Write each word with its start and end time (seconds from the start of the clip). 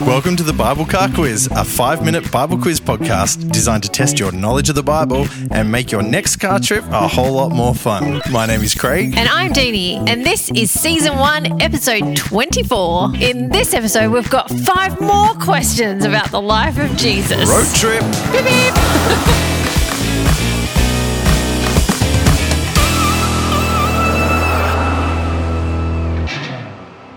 Welcome 0.00 0.34
to 0.36 0.42
the 0.42 0.52
Bible 0.52 0.84
Car 0.84 1.08
Quiz, 1.08 1.48
a 1.52 1.64
five 1.64 2.04
minute 2.04 2.30
Bible 2.32 2.58
quiz 2.58 2.80
podcast 2.80 3.52
designed 3.52 3.84
to 3.84 3.88
test 3.88 4.18
your 4.18 4.32
knowledge 4.32 4.68
of 4.68 4.74
the 4.74 4.82
Bible 4.82 5.28
and 5.52 5.70
make 5.70 5.92
your 5.92 6.02
next 6.02 6.36
car 6.36 6.58
trip 6.58 6.84
a 6.90 7.06
whole 7.06 7.34
lot 7.34 7.52
more 7.52 7.76
fun. 7.76 8.20
My 8.32 8.44
name 8.44 8.62
is 8.62 8.74
Craig. 8.74 9.14
And 9.16 9.28
I'm 9.28 9.52
Deanie, 9.52 10.08
and 10.08 10.26
this 10.26 10.50
is 10.50 10.72
season 10.72 11.16
one, 11.16 11.62
episode 11.62 12.16
24. 12.16 13.14
In 13.20 13.50
this 13.50 13.72
episode, 13.72 14.10
we've 14.10 14.28
got 14.28 14.50
five 14.50 15.00
more 15.00 15.32
questions 15.34 16.04
about 16.04 16.28
the 16.32 16.42
life 16.42 16.76
of 16.76 16.96
Jesus. 16.96 17.48
Road 17.48 17.72
trip. 17.76 18.02
Beep, 18.32 18.44
beep. 18.44 19.50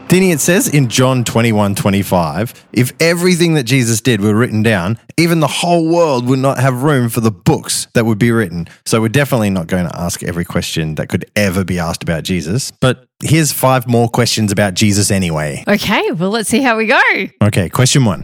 Deanie, 0.07 0.33
it 0.33 0.39
says 0.39 0.69
in 0.69 0.87
John 0.87 1.25
21 1.25 1.75
25, 1.75 2.67
if 2.71 2.93
everything 3.01 3.55
that 3.55 3.63
Jesus 3.63 3.99
did 3.99 4.21
were 4.21 4.33
written 4.33 4.63
down, 4.63 4.97
even 5.17 5.41
the 5.41 5.47
whole 5.47 5.85
world 5.85 6.29
would 6.29 6.39
not 6.39 6.59
have 6.59 6.81
room 6.83 7.09
for 7.09 7.19
the 7.19 7.29
books 7.29 7.87
that 7.93 8.05
would 8.05 8.17
be 8.17 8.31
written. 8.31 8.69
So 8.85 9.01
we're 9.01 9.09
definitely 9.09 9.49
not 9.49 9.67
going 9.67 9.85
to 9.85 9.99
ask 9.99 10.23
every 10.23 10.45
question 10.45 10.95
that 10.95 11.09
could 11.09 11.25
ever 11.35 11.65
be 11.65 11.77
asked 11.77 12.03
about 12.03 12.23
Jesus. 12.23 12.71
But 12.71 13.05
here's 13.21 13.51
five 13.51 13.85
more 13.85 14.07
questions 14.07 14.53
about 14.53 14.75
Jesus 14.75 15.11
anyway. 15.11 15.65
Okay, 15.67 16.13
well, 16.13 16.29
let's 16.29 16.47
see 16.47 16.61
how 16.61 16.77
we 16.77 16.85
go. 16.85 17.01
Okay, 17.43 17.67
question 17.67 18.05
one 18.05 18.23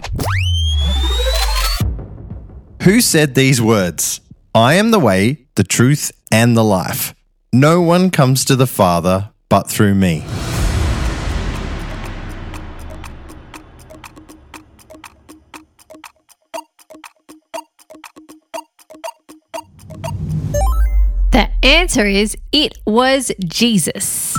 Who 2.84 3.02
said 3.02 3.36
these 3.36 3.62
words? 3.62 4.22
I 4.56 4.76
am 4.76 4.92
the 4.92 5.00
way, 5.00 5.48
the 5.56 5.66
truth, 5.66 6.14
and 6.32 6.56
the 6.56 6.64
life. 6.64 7.14
No 7.52 7.82
one 7.82 8.10
comes 8.10 8.46
to 8.46 8.56
the 8.56 8.68
Father 8.68 9.32
but 9.50 9.70
through 9.70 9.96
me. 9.96 10.24
Answer 21.64 22.06
is 22.06 22.36
it 22.52 22.78
was 22.86 23.32
Jesus. 23.46 24.36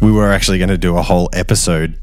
We 0.00 0.10
were 0.12 0.32
actually 0.32 0.58
going 0.58 0.68
to 0.70 0.78
do 0.78 0.96
a 0.96 1.02
whole 1.02 1.28
episode 1.32 1.98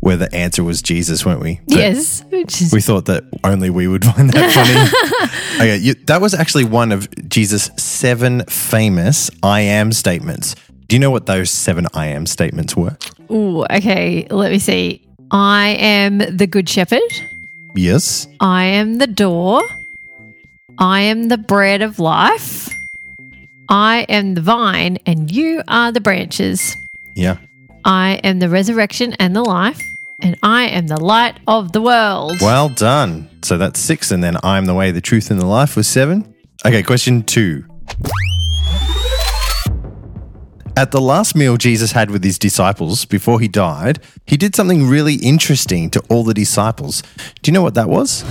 where 0.00 0.16
the 0.16 0.32
answer 0.34 0.62
was 0.62 0.82
Jesus, 0.82 1.24
weren't 1.24 1.40
we? 1.40 1.60
But 1.66 1.76
yes. 1.76 2.24
We 2.72 2.80
thought 2.80 3.06
that 3.06 3.24
only 3.42 3.70
we 3.70 3.88
would 3.88 4.04
find 4.14 4.30
that 4.30 4.52
funny. 4.52 5.62
okay, 5.70 5.76
you, 5.78 5.94
that 6.06 6.20
was 6.20 6.34
actually 6.34 6.64
one 6.64 6.92
of 6.92 7.08
Jesus' 7.28 7.70
seven 7.76 8.44
famous 8.44 9.30
I 9.42 9.60
am 9.60 9.92
statements. 9.92 10.56
Do 10.88 10.96
you 10.96 11.00
know 11.00 11.10
what 11.10 11.26
those 11.26 11.50
seven 11.50 11.86
I 11.94 12.06
am 12.08 12.26
statements 12.26 12.76
were? 12.76 12.96
ooh, 13.30 13.64
okay, 13.64 14.26
let 14.30 14.52
me 14.52 14.58
see. 14.58 15.00
I 15.30 15.68
am 15.80 16.18
the 16.18 16.46
good 16.46 16.68
shepherd. 16.68 17.00
Yes. 17.74 18.28
I 18.40 18.64
am 18.64 18.98
the 18.98 19.06
door. 19.06 19.62
I 20.78 21.00
am 21.02 21.28
the 21.28 21.38
bread 21.38 21.80
of 21.80 21.98
life. 21.98 22.68
I 23.74 24.06
am 24.08 24.34
the 24.34 24.40
vine, 24.40 24.98
and 25.04 25.28
you 25.28 25.60
are 25.66 25.90
the 25.90 26.00
branches. 26.00 26.76
Yeah. 27.16 27.38
I 27.84 28.20
am 28.22 28.38
the 28.38 28.48
resurrection 28.48 29.14
and 29.14 29.34
the 29.34 29.42
life, 29.42 29.82
and 30.22 30.38
I 30.44 30.66
am 30.66 30.86
the 30.86 31.00
light 31.00 31.40
of 31.48 31.72
the 31.72 31.82
world. 31.82 32.40
Well 32.40 32.68
done. 32.68 33.28
So 33.42 33.58
that's 33.58 33.80
six, 33.80 34.12
and 34.12 34.22
then 34.22 34.36
I'm 34.44 34.66
the 34.66 34.74
way, 34.74 34.92
the 34.92 35.00
truth, 35.00 35.28
and 35.32 35.40
the 35.40 35.46
life 35.46 35.74
was 35.74 35.88
seven. 35.88 36.36
Okay, 36.64 36.84
question 36.84 37.24
two. 37.24 37.64
At 40.76 40.92
the 40.92 41.00
last 41.00 41.34
meal 41.34 41.56
Jesus 41.56 41.90
had 41.90 42.12
with 42.12 42.22
his 42.22 42.38
disciples 42.38 43.04
before 43.04 43.40
he 43.40 43.48
died, 43.48 43.98
he 44.24 44.36
did 44.36 44.54
something 44.54 44.86
really 44.86 45.16
interesting 45.16 45.90
to 45.90 46.00
all 46.08 46.22
the 46.22 46.32
disciples. 46.32 47.02
Do 47.42 47.50
you 47.50 47.52
know 47.52 47.62
what 47.62 47.74
that 47.74 47.88
was? 47.88 48.22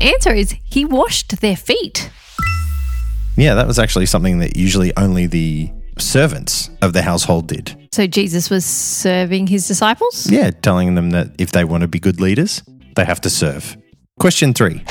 The 0.00 0.14
answer 0.14 0.32
is 0.32 0.56
he 0.64 0.86
washed 0.86 1.42
their 1.42 1.56
feet. 1.56 2.10
Yeah, 3.36 3.54
that 3.54 3.66
was 3.66 3.78
actually 3.78 4.06
something 4.06 4.38
that 4.38 4.56
usually 4.56 4.96
only 4.96 5.26
the 5.26 5.70
servants 5.98 6.70
of 6.80 6.94
the 6.94 7.02
household 7.02 7.48
did. 7.48 7.76
So 7.92 8.06
Jesus 8.06 8.48
was 8.48 8.64
serving 8.64 9.48
his 9.48 9.68
disciples? 9.68 10.30
Yeah, 10.30 10.52
telling 10.52 10.94
them 10.94 11.10
that 11.10 11.34
if 11.38 11.52
they 11.52 11.64
want 11.64 11.82
to 11.82 11.88
be 11.88 11.98
good 11.98 12.18
leaders, 12.18 12.62
they 12.96 13.04
have 13.04 13.20
to 13.20 13.28
serve. 13.30 13.76
Question 14.18 14.54
three. 14.54 14.82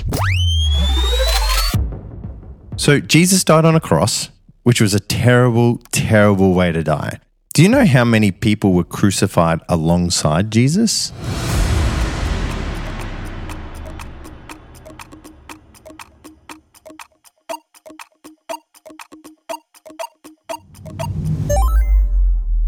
So, 2.78 3.00
Jesus 3.00 3.44
died 3.44 3.66
on 3.66 3.75
a 3.75 3.81
cross, 3.81 4.30
which 4.62 4.80
was 4.80 4.94
a 4.94 5.00
terrible, 5.00 5.80
terrible 5.92 6.53
way 6.53 6.72
to 6.72 6.84
die. 6.84 7.19
Do 7.56 7.64
you 7.64 7.68
know 7.68 7.86
how 7.86 8.06
many 8.06 8.31
people 8.31 8.74
were 8.74 8.84
crucified 8.84 9.59
alongside 9.68 10.52
Jesus? 10.52 11.12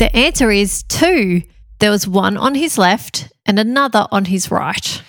The 0.01 0.15
answer 0.15 0.49
is 0.49 0.81
two. 0.81 1.43
There 1.77 1.91
was 1.91 2.07
one 2.07 2.35
on 2.35 2.55
his 2.55 2.79
left 2.79 3.31
and 3.45 3.59
another 3.59 4.07
on 4.11 4.25
his 4.25 4.49
right. 4.49 4.99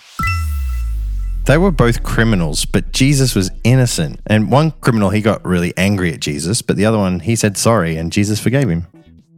They 1.47 1.56
were 1.56 1.70
both 1.70 2.03
criminals, 2.03 2.66
but 2.66 2.92
Jesus 2.92 3.34
was 3.34 3.50
innocent. 3.64 4.20
And 4.26 4.53
one 4.53 4.72
criminal, 4.82 5.08
he 5.08 5.22
got 5.22 5.42
really 5.47 5.72
angry 5.78 6.12
at 6.12 6.20
Jesus, 6.20 6.60
but 6.60 6.76
the 6.76 6.84
other 6.84 6.98
one, 6.98 7.20
he 7.20 7.36
said 7.36 7.56
sorry 7.56 7.97
and 7.97 8.12
Jesus 8.12 8.38
forgave 8.38 8.69
him. 8.69 8.86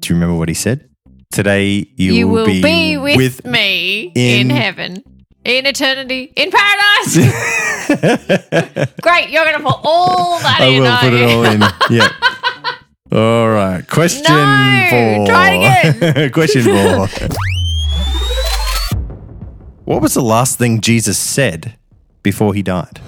Do 0.01 0.09
you 0.09 0.17
remember 0.17 0.37
what 0.37 0.49
he 0.49 0.55
said? 0.55 0.91
Today 1.31 1.87
you, 1.95 2.15
You, 2.15 2.27
will 2.27 2.47
be, 2.47 2.97
with, 2.97 3.47
me 3.47 4.11
in, 4.17 4.51
in- 4.51 4.51
heaven, 4.51 5.05
in 5.45 5.67
eternity, 5.67 6.33
in 6.35 6.51
paradise. 6.51 7.15
Great, 9.03 9.31
you're 9.31 9.45
going 9.45 9.59
to 9.59 9.63
put 9.63 9.79
all 9.85 10.41
that 10.41 10.59
I 10.61 10.65
in. 10.67 10.83
will 10.83 10.89
aren't 10.89 11.01
put 11.01 11.13
it 11.13 11.23
all 11.23 11.45
in. 11.45 11.63
Yeah. 11.91 12.09
All 13.15 13.49
right. 13.49 13.83
Question 13.89 14.25
No! 14.25 14.87
four. 14.91 15.27
Try 15.29 15.83
it 15.85 16.33
Question 16.33 16.63
four. 16.65 17.07
what 19.85 20.03
was 20.03 20.15
the 20.15 20.23
last 20.23 20.59
thing 20.59 20.81
Jesus 20.81 21.17
said 21.17 21.77
before 22.23 22.55
he 22.55 22.63
died? 22.63 23.01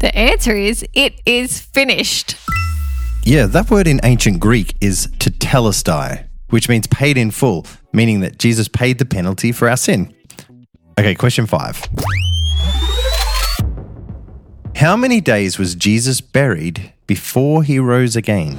The 0.00 0.10
answer 0.16 0.56
is 0.56 0.84
it 0.94 1.20
is 1.26 1.60
finished. 1.60 2.36
Yeah, 3.24 3.46
that 3.46 3.70
word 3.70 3.86
in 3.86 4.00
ancient 4.02 4.40
Greek 4.40 4.74
is 4.80 5.08
tetelestai, 5.18 6.26
which 6.50 6.68
means 6.68 6.86
paid 6.86 7.16
in 7.16 7.30
full, 7.30 7.66
meaning 7.92 8.20
that 8.20 8.38
Jesus 8.38 8.68
paid 8.68 8.98
the 8.98 9.04
penalty 9.04 9.52
for 9.52 9.68
our 9.68 9.76
sin. 9.76 10.14
Okay, 10.98 11.14
question 11.14 11.46
five. 11.46 11.82
How 14.76 14.96
many 14.96 15.20
days 15.20 15.58
was 15.58 15.74
Jesus 15.74 16.20
buried 16.20 16.92
before 17.06 17.62
he 17.62 17.78
rose 17.78 18.16
again? 18.16 18.58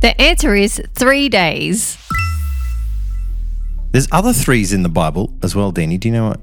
The 0.00 0.18
answer 0.18 0.54
is 0.54 0.80
three 0.94 1.28
days. 1.28 1.98
There's 3.90 4.08
other 4.12 4.32
threes 4.32 4.72
in 4.72 4.82
the 4.82 4.88
Bible 4.88 5.34
as 5.42 5.54
well, 5.54 5.72
Deanie. 5.72 6.00
Do 6.00 6.08
you 6.08 6.14
know 6.14 6.28
what? 6.28 6.40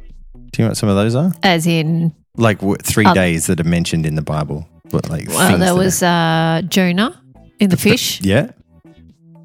Do 0.57 0.63
you 0.63 0.65
know 0.65 0.69
what 0.71 0.77
some 0.77 0.89
of 0.89 0.95
those 0.95 1.13
are? 1.13 1.31
As 1.43 1.67
in, 1.67 2.15
Like 2.35 2.63
what, 2.63 2.81
three 2.81 3.05
Uh, 3.05 3.13
days 3.13 3.45
that 3.45 3.59
are 3.59 3.63
mentioned 3.63 4.07
in 4.07 4.15
the 4.15 4.23
Bible. 4.23 4.67
What 4.89 5.07
like? 5.07 5.27
well, 5.27 5.49
there 5.49 5.59
that 5.59 5.75
was 5.75 6.01
are- 6.01 6.57
uh, 6.57 6.61
Jonah 6.63 7.15
in 7.59 7.69
the 7.69 7.77
fish, 7.77 8.19
yeah. 8.21 8.49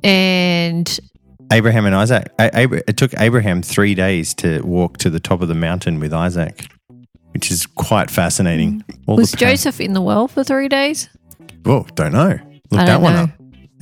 and 0.02 0.98
Abraham 1.52 1.84
and 1.84 1.94
Isaac. 1.94 2.30
It 2.38 2.96
took 2.96 3.12
Abraham 3.20 3.60
three 3.60 3.94
days 3.94 4.32
to 4.36 4.62
walk 4.62 4.96
to 4.98 5.10
the 5.10 5.20
top 5.20 5.42
of 5.42 5.48
the 5.48 5.54
mountain 5.54 6.00
with 6.00 6.14
Isaac, 6.14 6.64
which 7.32 7.50
is 7.50 7.66
quite 7.66 8.10
fascinating. 8.10 8.82
All 9.06 9.16
was 9.16 9.32
Joseph 9.32 9.82
in 9.82 9.92
the 9.92 10.00
well 10.00 10.28
for 10.28 10.42
three 10.44 10.68
days? 10.68 11.10
Oh, 11.66 11.84
don't 11.94 12.12
know. 12.14 12.38
Look 12.70 12.80
I 12.80 12.86
that 12.86 13.02
one 13.02 13.12
know. 13.12 13.22
up. 13.24 13.30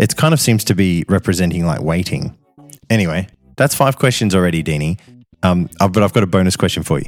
It 0.01 0.17
kind 0.17 0.35
of 0.35 0.41
seems 0.41 0.65
to 0.65 0.75
be 0.75 1.05
representing 1.09 1.65
like 1.65 1.81
waiting. 1.81 2.37
Anyway, 2.89 3.29
that's 3.57 3.75
five 3.77 3.99
questions 3.99 4.35
already, 4.35 4.65
Deanie. 4.65 4.99
Um, 5.43 5.69
uh, 5.81 5.89
but 5.89 6.03
I've 6.03 6.13
got 6.13 6.23
a 6.23 6.27
bonus 6.27 6.57
question 6.57 6.83
for 6.83 6.99
you. 6.99 7.07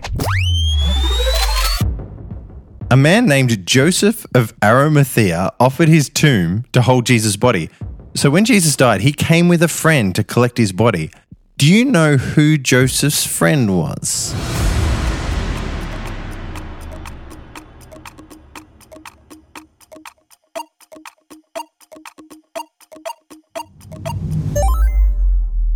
A 2.90 2.96
man 2.96 3.26
named 3.26 3.67
Joseph 3.67 4.26
of 4.34 4.52
Arimathea 4.62 5.50
offered 5.58 5.88
his 5.88 6.11
tomb 6.11 6.64
to 6.73 6.82
hold 6.82 7.06
Jesus' 7.06 7.37
body. 7.37 7.70
So 8.14 8.29
when 8.29 8.44
Jesus 8.44 8.76
died, 8.76 9.00
he 9.00 9.12
came 9.12 9.49
with 9.49 9.62
a 9.62 9.69
friend 9.69 10.14
to 10.14 10.23
collect 10.23 10.58
his 10.58 10.73
body. 10.73 11.11
Do 11.56 11.67
you 11.73 11.84
know 11.84 12.17
who 12.17 12.58
Joseph's 12.58 13.26
friend 13.26 13.79
was? 13.79 14.34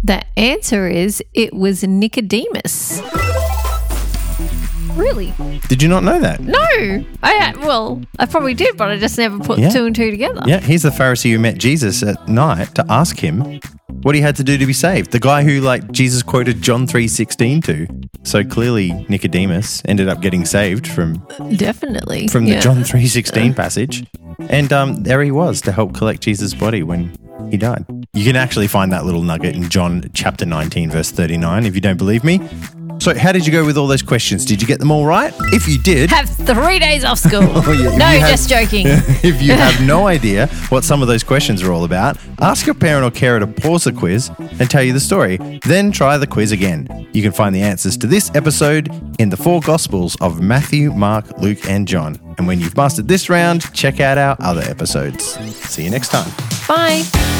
The 0.07 0.23
answer 0.39 0.87
is 0.89 1.21
it 1.35 1.53
was 1.53 1.83
Nicodemus. 1.83 3.01
Really? 4.95 5.35
Did 5.69 5.83
you 5.83 5.89
not 5.89 6.05
know 6.05 6.21
that? 6.21 6.41
No. 6.41 7.05
I 7.23 7.53
well, 7.59 8.01
I 8.21 8.27
probably 8.27 8.55
did, 8.55 8.77
but 8.77 8.89
I 8.89 8.99
just 8.99 9.19
never 9.19 9.39
put 9.41 9.59
Yeah. 9.59 9.69
two 9.71 9.85
and 9.85 9.95
two 9.97 10.11
together. 10.13 10.41
Yeah, 10.47 10.61
he's 10.61 10.83
the 10.85 10.91
Pharisee 10.91 11.33
who 11.33 11.39
met 11.41 11.59
Jesus 11.59 12.03
at 12.05 12.29
night 12.29 12.75
to 12.77 12.85
ask 12.89 13.19
him 13.19 13.61
what 14.03 14.15
he 14.15 14.21
had 14.21 14.37
to 14.37 14.45
do 14.45 14.57
to 14.57 14.65
be 14.65 14.73
saved. 14.73 15.11
The 15.11 15.19
guy 15.19 15.43
who 15.43 15.61
like 15.61 15.91
Jesus 15.91 16.23
quoted 16.23 16.63
John 16.63 16.87
3:16 16.87 17.61
to. 17.65 17.87
So 18.23 18.45
clearly 18.45 18.93
Nicodemus 19.09 19.83
ended 19.87 20.09
up 20.09 20.23
getting 20.23 20.45
saved 20.45 20.87
from 20.87 21.27
Definitely. 21.57 22.29
from 22.29 22.45
the 22.47 22.53
Yeah. 22.53 22.61
John 22.61 22.85
3:16 22.85 23.55
passage. 23.55 24.05
And 24.49 24.73
um, 24.73 25.03
there 25.03 25.21
he 25.23 25.31
was 25.33 25.61
to 25.63 25.73
help 25.73 25.95
collect 25.95 26.23
Jesus' 26.23 26.55
body 26.55 26.83
when 26.85 27.11
he 27.51 27.57
died. 27.57 27.85
You 28.17 28.25
can 28.25 28.35
actually 28.37 28.67
find 28.67 28.91
that 28.93 29.05
little 29.05 29.23
nugget 29.23 29.55
in 29.55 29.69
John 29.69 30.05
chapter 30.15 30.47
19 30.47 30.91
verse 30.91 31.11
39 31.11 31.67
if 31.67 31.75
you 31.75 31.81
don't 31.81 31.99
believe 31.99 32.25
me. 32.25 32.41
So 32.99 33.15
how 33.17 33.31
did 33.31 33.47
you 33.47 33.53
go 33.53 33.67
with 33.67 33.77
all 33.77 33.87
those 33.87 34.01
questions? 34.03 34.47
Did 34.47 34.63
you 34.63 34.67
get 34.67 34.79
them 34.79 34.91
all 34.91 35.05
right? 35.05 35.33
If 35.53 35.69
you 35.69 35.79
did, 35.79 36.09
Have 36.09 36.31
three 36.31 36.79
days 36.79 37.05
off 37.05 37.19
school. 37.19 37.43
Oh, 37.67 37.73
yeah, 37.73 37.95
no, 37.95 38.07
have- 38.07 38.31
just 38.31 38.49
joking. 38.49 38.87
if 38.89 39.43
you 39.43 39.53
have 39.65 39.87
no 39.87 40.07
idea 40.07 40.47
what 40.71 40.83
some 40.83 41.03
of 41.03 41.09
those 41.09 41.23
questions 41.23 41.63
are 41.63 41.73
all 41.73 41.85
about, 41.85 42.17
ask 42.41 42.65
your 42.65 42.75
parent 42.75 43.05
or 43.05 43.11
carer 43.17 43.39
to 43.39 43.47
pause 43.47 43.85
the 43.85 43.93
quiz 43.93 44.31
and 44.39 44.71
tell 44.71 44.83
you 44.83 44.95
the 44.95 45.01
story. 45.01 45.37
Then 45.67 45.93
try 45.93 46.17
the 46.17 46.27
quiz 46.27 46.53
again. 46.53 47.07
You 47.13 47.23
can 47.23 47.33
find 47.33 47.55
the 47.55 47.61
answers 47.61 47.99
to 47.99 48.07
this 48.07 48.31
episode 48.35 48.89
in 49.21 49.29
the 49.29 49.37
four 49.37 49.61
Gospels 49.61 50.17
of 50.23 50.41
Matthew, 50.41 50.91
Mark, 50.93 51.37
Luke, 51.39 51.69
and 51.69 51.87
John. 51.87 52.19
And 52.39 52.47
when 52.47 52.61
you've 52.61 52.77
mastered 52.79 53.09
this 53.09 53.29
round, 53.29 53.71
check 53.75 54.01
out 54.01 54.17
our 54.17 54.37
other 54.41 54.63
episodes. 54.63 55.35
See 55.69 55.85
you 55.85 55.91
next 55.91 56.09
time. 56.09 56.31
Bye. 56.67 57.36